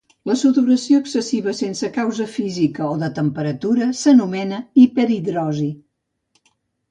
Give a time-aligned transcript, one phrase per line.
[0.27, 5.71] La sudoració excessiva sense causa física o de temperatura s'anomena hiperhidrosi